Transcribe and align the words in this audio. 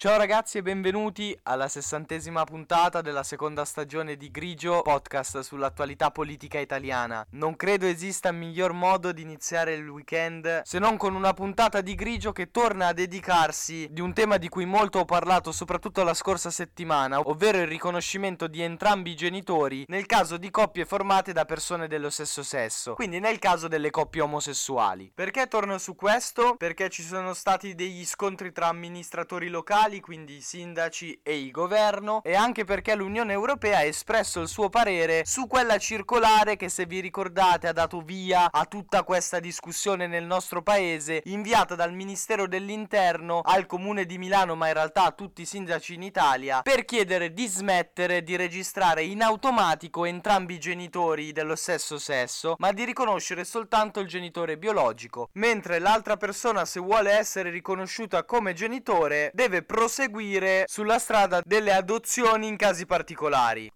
Ciao 0.00 0.16
ragazzi 0.16 0.56
e 0.56 0.62
benvenuti 0.62 1.38
alla 1.42 1.68
sessantesima 1.68 2.44
puntata 2.44 3.02
della 3.02 3.22
seconda 3.22 3.66
stagione 3.66 4.16
di 4.16 4.30
Grigio, 4.30 4.80
podcast 4.80 5.40
sull'attualità 5.40 6.10
politica 6.10 6.58
italiana. 6.58 7.22
Non 7.32 7.54
credo 7.54 7.84
esista 7.84 8.32
miglior 8.32 8.72
modo 8.72 9.12
di 9.12 9.20
iniziare 9.20 9.74
il 9.74 9.86
weekend 9.86 10.62
se 10.64 10.78
non 10.78 10.96
con 10.96 11.14
una 11.14 11.34
puntata 11.34 11.82
di 11.82 11.94
Grigio 11.94 12.32
che 12.32 12.50
torna 12.50 12.86
a 12.86 12.92
dedicarsi 12.94 13.88
di 13.90 14.00
un 14.00 14.14
tema 14.14 14.38
di 14.38 14.48
cui 14.48 14.64
molto 14.64 15.00
ho 15.00 15.04
parlato 15.04 15.52
soprattutto 15.52 16.02
la 16.02 16.14
scorsa 16.14 16.48
settimana, 16.48 17.20
ovvero 17.20 17.58
il 17.58 17.66
riconoscimento 17.66 18.46
di 18.46 18.62
entrambi 18.62 19.10
i 19.10 19.16
genitori 19.16 19.84
nel 19.88 20.06
caso 20.06 20.38
di 20.38 20.48
coppie 20.48 20.86
formate 20.86 21.34
da 21.34 21.44
persone 21.44 21.88
dello 21.88 22.08
stesso 22.08 22.42
sesso, 22.42 22.94
quindi 22.94 23.18
nel 23.18 23.38
caso 23.38 23.68
delle 23.68 23.90
coppie 23.90 24.22
omosessuali. 24.22 25.12
Perché 25.14 25.46
torno 25.46 25.76
su 25.76 25.94
questo? 25.94 26.54
Perché 26.56 26.88
ci 26.88 27.02
sono 27.02 27.34
stati 27.34 27.74
degli 27.74 28.06
scontri 28.06 28.50
tra 28.50 28.68
amministratori 28.68 29.50
locali 29.50 29.88
locali, 29.90 30.00
quindi 30.00 30.36
i 30.36 30.40
sindaci 30.40 31.20
e 31.22 31.40
il 31.40 31.50
governo, 31.50 32.22
e 32.22 32.34
anche 32.34 32.64
perché 32.64 32.94
l'Unione 32.94 33.32
Europea 33.32 33.78
ha 33.78 33.82
espresso 33.82 34.40
il 34.40 34.48
suo 34.48 34.68
parere 34.68 35.24
su 35.26 35.46
quella 35.46 35.76
circolare 35.78 36.56
che 36.56 36.68
se 36.68 36.86
vi 36.86 37.00
ricordate 37.00 37.66
ha 37.66 37.72
dato 37.72 38.00
via 38.00 38.50
a 38.50 38.64
tutta 38.66 39.02
questa 39.02 39.40
discussione 39.40 40.06
nel 40.06 40.24
nostro 40.24 40.62
paese, 40.62 41.22
inviata 41.24 41.74
dal 41.74 41.92
Ministero 41.92 42.46
dell'Interno 42.46 43.40
al 43.42 43.66
Comune 43.66 44.06
di 44.06 44.18
Milano, 44.18 44.54
ma 44.54 44.68
in 44.68 44.74
realtà 44.74 45.04
a 45.04 45.12
tutti 45.12 45.42
i 45.42 45.46
sindaci 45.46 45.94
in 45.94 46.02
Italia, 46.02 46.62
per 46.62 46.84
chiedere 46.84 47.32
di 47.32 47.46
smettere 47.46 48.22
di 48.22 48.36
registrare 48.36 49.02
in 49.02 49.22
automatico 49.22 50.04
entrambi 50.04 50.54
i 50.54 50.60
genitori 50.60 51.32
dello 51.32 51.56
stesso 51.56 51.98
sesso, 51.98 52.54
ma 52.58 52.72
di 52.72 52.84
riconoscere 52.84 53.44
soltanto 53.44 54.00
il 54.00 54.06
genitore 54.06 54.56
biologico, 54.56 55.30
mentre 55.32 55.78
l'altra 55.78 56.16
persona 56.16 56.64
se 56.64 56.80
vuole 56.80 57.10
essere 57.10 57.50
riconosciuta 57.50 58.24
come 58.24 58.52
genitore 58.52 59.30
deve 59.34 59.62
proseguire 59.80 60.64
sulla 60.66 60.98
strada 60.98 61.40
delle 61.42 61.72
adozioni 61.72 62.46
in 62.46 62.58
casi 62.58 62.84
particolari. 62.84 63.72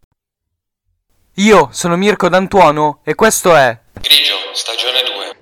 Io 1.36 1.70
sono 1.72 1.96
Mirko 1.96 2.28
D'Antuono 2.28 3.00
e 3.04 3.14
questo 3.14 3.56
è 3.56 3.80
Grigio, 4.02 4.34
stagione 4.52 5.02
2. 5.02 5.36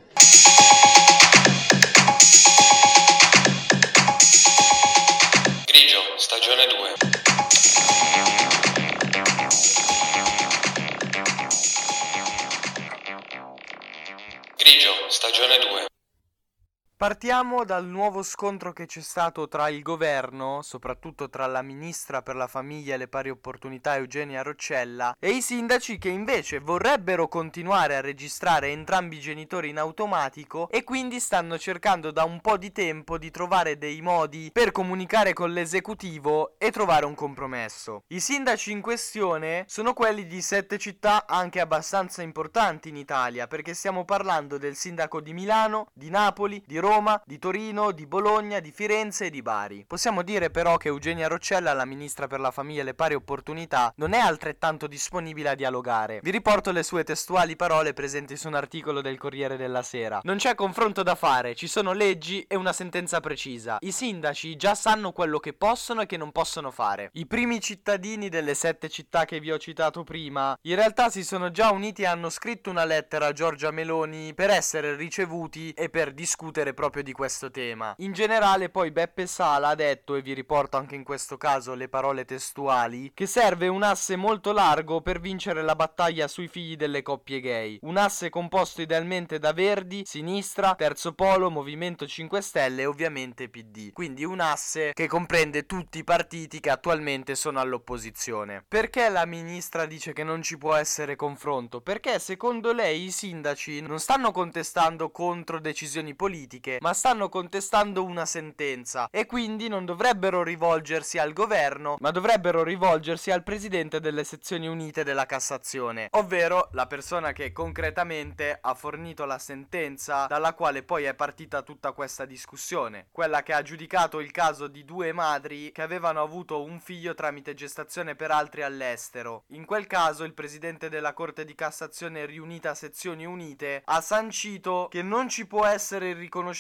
Partiamo 17.03 17.65
dal 17.65 17.85
nuovo 17.85 18.23
scontro 18.23 18.73
che 18.73 18.87
c'è 18.87 19.01
stato 19.01 19.49
tra 19.49 19.69
il 19.69 19.83
governo, 19.83 20.63
soprattutto 20.63 21.29
tra 21.29 21.47
la 21.47 21.61
ministra 21.61 22.23
per 22.23 22.37
la 22.37 22.47
famiglia 22.47 22.95
e 22.95 22.97
le 22.97 23.09
pari 23.09 23.29
opportunità 23.29 23.97
Eugenia 23.97 24.43
Roccella, 24.43 25.17
e 25.19 25.31
i 25.31 25.43
sindaci 25.43 25.99
che 25.99 26.11
invece 26.11 26.61
vorrebbero 26.61 27.27
continuare 27.27 27.97
a 27.97 28.01
registrare 28.01 28.69
entrambi 28.69 29.17
i 29.17 29.21
genitori 29.21 29.71
in 29.71 29.79
automatico 29.79 30.69
e 30.71 30.85
quindi 30.85 31.19
stanno 31.19 31.59
cercando 31.59 32.13
da 32.13 32.23
un 32.23 32.41
po' 32.41 32.57
di 32.57 32.71
tempo 32.71 33.19
di 33.19 33.33
trovare 33.33 33.79
dei 33.79 34.01
modi 34.01 34.51
per 34.53 34.71
comunicare 34.71 35.33
con 35.33 35.53
l'esecutivo 35.53 36.55
e 36.57 36.71
trovare 36.71 37.05
un 37.05 37.17
compromesso. 37.17 38.05
I 38.11 38.21
sindaci 38.21 38.71
in 38.71 38.81
questione 38.81 39.65
sono 39.67 39.93
quelli 39.93 40.25
di 40.29 40.41
sette 40.41 40.79
città 40.79 41.27
anche 41.27 41.59
abbastanza 41.59 42.23
importanti 42.23 42.91
in 42.91 42.97
Italia, 42.97 43.49
perché 43.49 43.75
stiamo 43.75 44.05
parlando 44.05 44.57
del 44.57 44.77
sindaco 44.77 45.21
di 45.21 45.33
Milano, 45.33 45.89
di 45.93 46.09
Napoli, 46.09 46.63
di 46.65 46.79
Roma, 46.79 46.91
Roma, 46.93 47.23
di 47.25 47.39
Torino, 47.39 47.91
di 47.91 48.07
Bologna, 48.07 48.61
di 48.61 48.71
Firenze 48.71 49.27
e 49.27 49.31
di 49.31 49.41
Bari. 49.41 49.87
Possiamo 49.87 50.21
dire 50.21 50.51
però 50.51 50.77
che 50.77 50.89
Eugenia 50.89 51.27
Roccella, 51.27 51.73
la 51.73 51.87
ministra 51.87 52.27
per 52.27 52.39
la 52.39 52.51
famiglia 52.51 52.83
e 52.83 52.85
le 52.85 52.93
pari 52.93 53.15
opportunità, 53.15 53.95
non 53.97 54.13
è 54.13 54.19
altrettanto 54.19 54.87
disponibile 54.87 55.49
a 55.49 55.55
dialogare. 55.55 56.21
Vi 56.23 56.31
riporto 56.31 56.71
le 56.71 56.83
sue 56.83 57.03
testuali 57.03 57.57
parole 57.57 57.95
presenti 57.95 58.37
su 58.37 58.47
un 58.47 58.57
articolo 58.57 59.01
del 59.01 59.17
Corriere 59.17 59.57
della 59.57 59.83
Sera. 59.83 60.21
Non 60.25 60.37
c'è 60.37 60.55
confronto 60.55 61.03
da 61.03 61.15
fare, 61.15 61.55
ci 61.55 61.67
sono 61.67 61.93
leggi 61.95 62.45
e 62.47 62.57
una 62.57 62.75
sentenza 62.75 63.21
precisa. 63.21 63.79
I 63.81 63.91
sindaci 63.91 64.55
già 64.57 64.75
sanno 64.75 65.13
quello 65.13 65.39
che 65.39 65.55
possono 65.55 66.03
e 66.03 66.07
che 66.07 66.19
non 66.19 66.31
possono 66.31 66.71
fare. 66.71 67.09
I 67.15 67.27
primi 67.27 67.59
cittadini 67.63 68.29
delle 68.29 68.53
sette 68.53 68.91
città 68.91 69.25
che 69.25 69.41
vi 69.41 69.51
ho 69.51 69.57
citato 69.57 70.05
prima, 70.05 70.59
in 70.63 70.75
realtà 70.75 71.09
si 71.09 71.25
sono 71.25 71.51
già 71.51 71.71
uniti 71.71 72.03
e 72.03 72.07
hanno 72.07 72.29
scritto 72.29 72.69
una 72.69 72.85
lettera 72.85 73.29
a 73.29 73.33
Giorgia 73.33 73.71
Meloni 73.71 74.35
per 74.35 74.51
essere 74.51 74.95
ricevuti 74.95 75.71
e 75.71 75.89
per 75.89 76.13
discutere 76.13 76.75
proprio 76.83 77.05
di 77.05 77.13
questo 77.13 77.49
tema. 77.49 77.95
In 77.99 78.13
generale 78.13 78.69
poi 78.69 78.91
Beppe 78.91 79.29
Sala 79.29 79.69
ha 79.69 79.75
detto, 79.77 80.17
e 80.17 80.21
vi 80.21 80.33
riporto 80.33 80.77
anche 80.77 80.97
in 80.97 81.05
questo 81.05 81.37
caso 81.37 81.75
le 81.75 81.89
parole 81.89 82.25
testuali, 82.25 83.13
che 83.15 83.27
serve 83.27 83.69
un 83.69 83.85
asse 83.85 84.17
molto 84.17 84.51
largo 84.51 85.01
per 85.01 85.21
vincere 85.21 85.63
la 85.63 85.77
battaglia 85.77 86.27
sui 86.27 86.49
figli 86.49 86.75
delle 86.75 87.03
coppie 87.03 87.39
gay. 87.39 87.79
Un 87.83 87.99
asse 87.99 88.31
composto 88.31 88.83
idealmente 88.83 89.39
da 89.39 89.53
Verdi, 89.53 90.03
Sinistra, 90.05 90.75
Terzo 90.75 91.13
Polo, 91.13 91.51
Movimento 91.51 92.05
5 92.05 92.41
Stelle 92.41 92.83
e 92.83 92.87
ovviamente 92.87 93.49
PD. 93.49 93.93
Quindi 93.93 94.25
un 94.25 94.41
asse 94.41 94.91
che 94.93 95.07
comprende 95.07 95.67
tutti 95.67 95.99
i 95.99 96.05
partiti 96.05 96.59
che 96.59 96.71
attualmente 96.71 97.37
sono 97.37 97.61
all'opposizione. 97.61 98.65
Perché 98.67 99.09
la 99.09 99.25
ministra 99.25 99.87
dice 99.87 100.13
che 100.13 100.25
non 100.25 100.43
ci 100.43 100.59
può 100.59 100.75
essere 100.75 101.15
confronto? 101.15 101.81
Perché 101.81 102.19
secondo 102.19 102.73
lei 102.73 103.05
i 103.05 103.13
sindaci 103.13 103.81
non 103.83 104.01
stanno 104.01 104.33
contestando 104.33 105.13
contro 105.13 105.61
decisioni 105.61 106.17
politiche, 106.17 106.72
ma 106.81 106.93
stanno 106.93 107.29
contestando 107.29 108.05
una 108.05 108.27
sentenza 108.27 109.09
e 109.11 109.27
quindi 109.27 109.69
non 109.69 109.85
dovrebbero 109.85 110.43
rivolgersi 110.43 111.19
al 111.19 111.33
governo, 111.33 111.97
ma 111.99 112.11
dovrebbero 112.11 112.63
rivolgersi 112.63 113.31
al 113.31 113.43
presidente 113.43 114.01
delle 114.01 114.25
sezioni 114.25 114.67
unite 114.67 115.05
della 115.05 115.27
Cassazione, 115.27 116.09
ovvero 116.13 116.69
la 116.73 116.87
persona 116.87 117.33
che 117.33 117.53
concretamente 117.53 118.59
ha 118.61 118.75
fornito 118.75 119.25
la 119.25 119.39
sentenza 119.39 120.27
dalla 120.27 120.55
quale 120.55 120.83
poi 120.83 121.05
è 121.05 121.15
partita 121.15 121.63
tutta 121.63 121.93
questa 121.93 122.25
discussione, 122.25 123.09
quella 123.11 123.43
che 123.43 123.53
ha 123.53 123.63
giudicato 123.63 124.21
il 124.21 124.31
caso 124.31 124.67
di 124.67 124.85
due 124.85 125.13
madri 125.13 125.73
che 125.73 125.83
avevano 125.83 126.23
avuto 126.23 126.63
un 126.63 126.81
figlio 126.81 127.15
tramite 127.15 127.55
gestazione 127.55 128.15
per 128.15 128.31
altri 128.31 128.63
all'estero. 128.63 129.45
In 129.49 129.65
quel 129.65 129.87
caso 129.87 130.25
il 130.25 130.35
presidente 130.35 130.89
della 130.89 131.13
Corte 131.13 131.45
di 131.45 131.55
Cassazione 131.55 132.27
riunita 132.27 132.75
sezioni 132.75 133.25
unite 133.25 133.83
ha 133.85 134.01
sancito 134.01 134.89
che 134.91 135.03
non 135.03 135.29
ci 135.29 135.47
può 135.47 135.67
essere 135.67 136.11
il 136.11 136.17
riconoscimento 136.17 136.51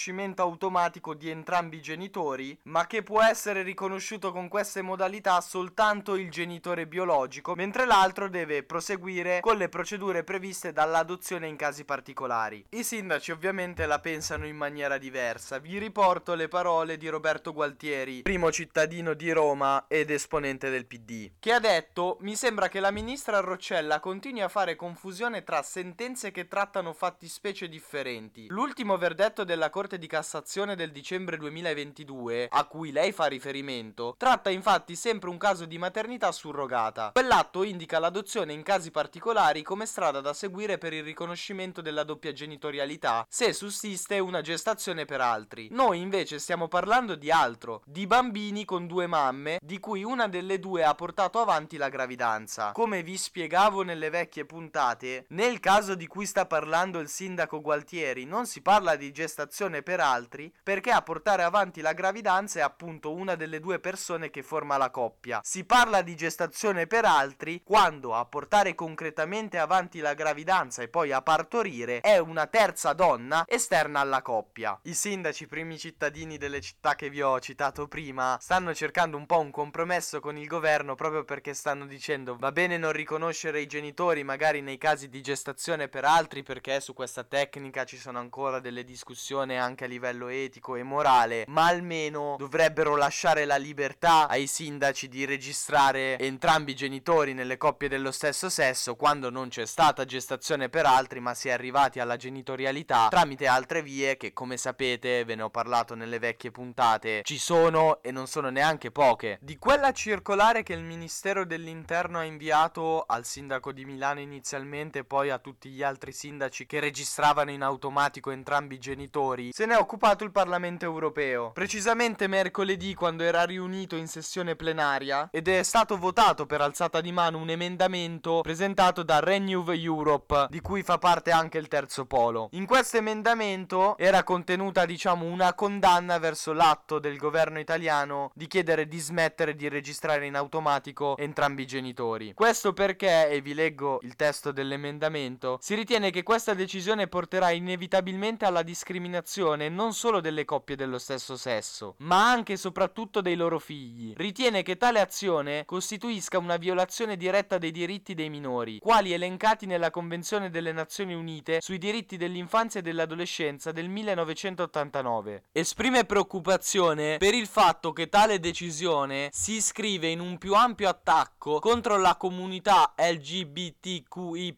automatico 0.43 1.15
di 1.15 1.29
entrambi 1.29 1.77
i 1.77 1.83
genitori, 1.83 2.59
ma 2.65 2.87
che 2.87 3.03
può 3.03 3.23
essere 3.23 3.63
riconosciuto 3.63 4.33
con 4.33 4.49
queste 4.49 4.83
modalità 4.83 5.41
soltanto 5.41 6.15
il 6.15 6.31
genitore 6.31 6.87
biologico, 6.87 7.55
mentre 7.55 7.87
l'altro 7.87 8.29
deve 8.29 8.63
proseguire 8.63 9.41
con 9.41 9.57
le 9.57 9.69
procedure 9.69 10.25
previste 10.25 10.73
dall'adozione 10.73 11.47
in 11.49 11.57
casi 11.57 11.85
particolari. 11.85 12.65
I 12.71 12.85
sindaci 12.85 13.31
ovviamente 13.31 13.87
la 13.87 13.99
pensano 13.99 14.47
in 14.47 14.57
maniera 14.57 14.99
diversa. 14.99 15.59
Vi 15.59 15.79
riporto 15.79 16.35
le 16.35 16.49
parole 16.49 16.97
di 16.97 17.09
Roberto 17.09 17.53
Gualtieri, 17.53 18.23
primo 18.23 18.51
cittadino 18.51 19.15
di 19.15 19.31
Roma 19.33 19.85
ed 19.89 20.11
esponente 20.11 20.71
del 20.71 20.87
PD, 20.87 21.33
che 21.39 21.53
ha 21.53 21.61
detto: 21.61 22.17
"Mi 22.21 22.35
sembra 22.35 22.69
che 22.69 22.81
la 22.81 22.91
ministra 22.91 23.41
Roccella 23.41 24.01
continui 24.01 24.43
a 24.43 24.49
fare 24.49 24.77
confusione 24.77 25.45
tra 25.45 25.63
sentenze 25.63 26.31
che 26.31 26.49
trattano 26.49 26.93
fattispecie 26.93 27.69
differenti. 27.69 28.47
L'ultimo 28.49 28.97
verdetto 28.97 29.45
della 29.45 29.71
Corte 29.71 29.81
di 29.82 30.06
Cassazione 30.06 30.76
del 30.76 30.93
dicembre 30.93 31.37
2022, 31.37 32.48
a 32.50 32.65
cui 32.65 32.93
lei 32.93 33.12
fa 33.12 33.26
riferimento, 33.26 34.15
tratta 34.16 34.50
infatti 34.50 34.94
sempre 34.94 35.28
un 35.28 35.38
caso 35.38 35.65
di 35.65 35.78
maternità 35.78 36.31
surrogata. 36.31 37.10
Quell'atto 37.12 37.62
indica 37.65 37.98
l'adozione 37.98 38.53
in 38.53 38.62
casi 38.62 38.91
particolari 38.91 39.62
come 39.62 39.87
strada 39.87 40.20
da 40.20 40.32
seguire 40.32 40.78
per 40.78 40.93
il 40.93 41.03
riconoscimento 41.03 41.81
della 41.81 42.04
doppia 42.04 42.32
genitorialità, 42.32 43.26
se 43.28 43.53
sussiste 43.53 44.19
una 44.19 44.41
gestazione 44.41 45.04
per 45.04 45.20
altri. 45.20 45.69
Noi 45.70 46.00
invece 46.00 46.38
stiamo 46.38 46.69
parlando 46.69 47.14
di 47.14 47.31
altro, 47.31 47.82
di 47.84 48.06
bambini 48.06 48.64
con 48.64 48.87
due 48.87 49.06
mamme, 49.06 49.59
di 49.62 49.81
cui 49.81 50.04
una 50.04 50.28
delle 50.28 50.58
due 50.58 50.85
ha 50.85 50.94
portato 50.94 51.40
avanti 51.40 51.76
la 51.76 51.88
gravidanza. 51.88 52.73
Come 52.73 53.02
vi 53.02 53.17
spiegavo 53.17 53.82
nelle 53.82 54.11
vecchie 54.11 54.44
puntate, 54.44 55.25
nel 55.28 55.61
caso 55.61 55.94
di 55.94 56.06
cui 56.06 56.26
sta 56.26 56.46
parlando 56.46 56.99
il 56.99 57.08
sindaco 57.08 57.61
Gualtieri, 57.61 58.25
non 58.25 58.46
si 58.46 58.61
parla 58.61 58.96
di 58.96 59.12
gestazione 59.12 59.72
per 59.81 60.01
altri, 60.01 60.53
perché 60.63 60.91
a 60.91 61.01
portare 61.01 61.45
avanti 61.45 61.81
la 61.81 61.95
gravidanza 61.95 62.59
è 62.59 62.63
appunto 62.63 63.15
una 63.15 63.35
delle 63.35 63.61
due 63.61 63.79
persone 63.79 64.29
che 64.29 64.43
forma 64.43 64.77
la 64.77 64.91
coppia. 64.91 65.41
Si 65.43 65.65
parla 65.65 66.03
di 66.03 66.15
gestazione 66.15 66.87
per 66.87 67.07
altri 67.07 67.63
quando 67.65 68.15
a 68.15 68.27
portare 68.27 68.75
concretamente 68.75 69.57
avanti 69.57 70.01
la 70.01 70.13
gravidanza 70.13 70.83
e 70.83 70.89
poi 70.89 71.13
a 71.13 71.23
partorire 71.23 72.01
è 72.01 72.19
una 72.19 72.47
terza 72.47 72.93
donna 72.93 73.45
esterna 73.47 74.01
alla 74.01 74.21
coppia. 74.21 74.79
I 74.83 74.93
sindaci, 74.93 75.47
primi 75.47 75.79
cittadini 75.79 76.37
delle 76.37 76.61
città 76.61 76.95
che 76.95 77.09
vi 77.09 77.23
ho 77.23 77.41
citato 77.41 77.89
prima, 77.89 78.37
stanno 78.41 78.75
cercando 78.75 79.17
un 79.17 79.25
po' 79.25 79.39
un 79.39 79.51
compromesso 79.51 80.21
con 80.21 80.37
il 80.37 80.47
governo 80.49 80.95
proprio 80.97 81.25
perché 81.25 81.55
stanno 81.55 81.87
dicendo 81.87 82.37
va 82.37 82.51
bene 82.51 82.77
non 82.77 82.91
riconoscere 82.91 83.61
i 83.61 83.67
genitori 83.67 84.25
magari 84.25 84.61
nei 84.61 84.79
casi 84.79 85.09
di 85.09 85.21
gestazione 85.21 85.89
per 85.89 86.05
altri 86.05 86.43
perché 86.43 86.81
su 86.81 86.93
questa 86.95 87.23
tecnica 87.23 87.85
ci 87.85 87.97
sono 87.97 88.19
ancora 88.19 88.59
delle 88.59 88.83
discussioni 88.83 89.57
anche 89.62 89.85
a 89.85 89.88
livello 89.88 90.29
etico 90.29 90.76
e 90.76 90.82
morale, 90.82 91.44
ma 91.49 91.67
almeno 91.67 92.37
dovrebbero 92.38 92.97
lasciare 92.97 93.44
la 93.44 93.56
libertà 93.56 94.29
ai 94.29 94.47
sindaci 94.47 95.09
di 95.09 95.25
registrare 95.25 96.19
entrambi 96.19 96.73
i 96.73 96.76
genitori 96.76 97.32
nelle 97.32 97.56
coppie 97.56 97.88
dello 97.88 98.12
stesso 98.12 98.49
sesso 98.49 98.97
quando 98.97 99.31
non 99.31 99.49
c'è 99.49 99.67
stata 99.67 100.05
gestazione 100.05 100.69
per 100.69 100.87
altri, 100.87 101.20
ma 101.20 101.35
si 101.35 101.49
è 101.49 101.53
arrivati 101.53 102.00
alla 102.00 102.17
genitorialità 102.17 103.09
tramite 103.09 103.47
altre 103.47 103.82
vie 103.82 104.17
che 104.17 104.32
come 104.32 104.56
sapete, 104.56 105.25
ve 105.25 105.35
ne 105.35 105.43
ho 105.43 105.50
parlato 105.50 105.94
nelle 105.94 106.19
vecchie 106.19 106.50
puntate, 106.50 107.23
ci 107.25 107.38
sono 107.38 108.03
e 108.03 108.11
non 108.11 108.26
sono 108.26 108.50
neanche 108.50 108.91
poche. 108.91 109.38
Di 109.41 109.59
quella 109.59 109.93
circolare 109.93 110.62
che 110.62 110.73
il 110.73 110.82
Ministero 110.82 111.44
dell'Interno 111.44 112.19
ha 112.19 112.25
inviato 112.25 113.05
al 113.06 113.25
sindaco 113.25 113.73
di 113.73 113.85
Milano 113.85 114.20
inizialmente 114.20 115.05
poi 115.05 115.31
a 115.31 115.38
tutti 115.38 115.70
gli 115.70 115.82
altri 115.82 116.12
sindaci 116.12 116.67
che 116.67 116.81
registravano 116.81 117.50
in 117.50 117.62
automatico 117.62 118.31
entrambi 118.31 118.75
i 118.76 118.79
genitori, 118.79 119.51
se 119.52 119.66
ne 119.66 119.75
è 119.75 119.78
occupato 119.78 120.25
il 120.25 120.31
Parlamento 120.31 120.87
europeo. 120.87 121.50
Precisamente 121.52 122.26
mercoledì 122.26 122.94
quando 122.94 123.22
era 123.22 123.44
riunito 123.44 123.96
in 123.96 124.08
sessione 124.08 124.56
plenaria 124.56 125.28
ed 125.31 125.46
è 125.46 125.62
stato 125.62 125.99
votato 125.99 126.46
per 126.46 126.62
alzata 126.62 127.02
di 127.02 127.12
mano 127.12 127.37
un 127.37 127.50
emendamento 127.50 128.40
presentato 128.40 129.02
da 129.02 129.20
Renew 129.20 129.70
Europe, 129.72 130.46
di 130.49 130.62
cui 130.62 130.82
fa 130.82 130.96
parte 130.96 131.32
anche 131.32 131.58
il 131.58 131.69
terzo 131.69 132.06
polo. 132.06 132.49
In 132.52 132.64
questo 132.64 132.96
emendamento 132.96 133.99
era 133.99 134.25
contenuta 134.25 134.87
diciamo 134.87 135.26
una 135.26 135.52
condanna 135.52 136.19
verso 136.19 136.54
l'atto 136.54 136.99
del 136.99 137.19
governo 137.19 137.58
italiano 137.58 138.31
di 138.34 138.46
chiedere 138.46 138.88
di 138.88 138.99
smettere 138.99 139.54
di 139.54 139.69
registrare 139.69 140.25
in 140.25 140.34
automatico 140.34 141.14
entrambi 141.19 141.62
i 141.62 141.66
genitori. 141.66 142.32
Questo 142.32 142.72
perché, 142.72 143.28
e 143.28 143.43
vi 143.43 143.52
leggo 143.52 143.99
il 144.02 144.16
testo 144.16 144.50
dell'emendamento, 144.50 145.58
si 145.60 145.75
ritiene 145.75 146.10
che 146.10 146.22
questa 146.22 146.54
decisione 146.54 147.06
porterà 147.06 147.50
inevitabilmente 147.50 148.46
alla 148.46 148.62
discriminazione 148.62 149.40
non 149.69 149.93
solo 149.93 150.21
delle 150.21 150.44
coppie 150.44 150.77
dello 150.77 150.99
stesso 150.99 151.37
sesso, 151.37 151.94
ma 151.99 152.31
anche 152.31 152.53
e 152.53 152.56
soprattutto 152.56 153.21
dei 153.21 153.35
loro 153.35 153.59
figli. 153.59 154.15
Ritiene 154.17 154.62
che 154.62 154.77
tale 154.77 155.00
azione 155.00 155.65
costituisca 155.65 156.39
una 156.39 156.56
violazione 156.56 157.17
diretta 157.17 157.59
dei 157.59 157.71
diritti 157.71 158.15
dei 158.15 158.31
minori, 158.31 158.79
quali 158.79 159.12
elencati 159.12 159.67
nella 159.67 159.91
Convenzione 159.91 160.50
delle 160.50 160.73
Nazioni 160.73 161.15
Unite 161.15 161.61
sui 161.61 161.79
diritti 161.79 162.17
dell'infanzia 162.17 162.81
e 162.81 162.83
dell'adolescenza 162.83 163.73
del 163.73 163.89
1989. 163.89 165.45
Esprime 165.53 166.05
preoccupazione 166.05 167.17
per 167.19 167.35
il 167.35 167.47
fatto 167.47 167.93
che 167.93 168.09
tale 168.09 168.38
decisione 168.38 169.29
si 169.33 169.55
iscrive 169.55 170.09
in 170.09 170.21
un 170.21 170.38
più 170.38 170.55
ampio 170.55 170.88
attacco 170.88 171.59
contro 171.59 171.99
la 171.99 172.17
comunità 172.17 172.95
LGBTQI 172.97 174.56